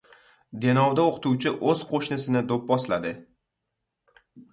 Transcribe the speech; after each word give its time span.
Denovda 0.61 1.03
o‘qituvchi 1.09 1.51
o‘z 1.73 1.83
qo‘shnisini 1.91 2.41
do‘pposladi 2.53 3.13